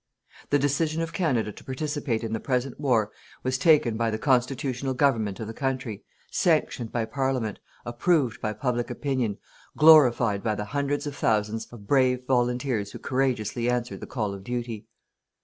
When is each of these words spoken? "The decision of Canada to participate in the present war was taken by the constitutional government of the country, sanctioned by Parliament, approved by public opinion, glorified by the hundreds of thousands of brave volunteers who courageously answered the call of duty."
"The 0.49 0.57
decision 0.57 1.03
of 1.03 1.13
Canada 1.13 1.51
to 1.51 1.63
participate 1.63 2.23
in 2.23 2.33
the 2.33 2.39
present 2.39 2.79
war 2.79 3.11
was 3.43 3.59
taken 3.59 3.97
by 3.97 4.09
the 4.09 4.17
constitutional 4.17 4.95
government 4.95 5.39
of 5.39 5.45
the 5.45 5.53
country, 5.53 6.03
sanctioned 6.31 6.91
by 6.91 7.05
Parliament, 7.05 7.59
approved 7.85 8.41
by 8.41 8.53
public 8.53 8.89
opinion, 8.89 9.37
glorified 9.77 10.41
by 10.41 10.55
the 10.55 10.65
hundreds 10.65 11.05
of 11.05 11.15
thousands 11.15 11.67
of 11.67 11.85
brave 11.85 12.25
volunteers 12.25 12.93
who 12.93 12.97
courageously 12.97 13.69
answered 13.69 13.99
the 13.99 14.07
call 14.07 14.33
of 14.33 14.43
duty." 14.43 14.87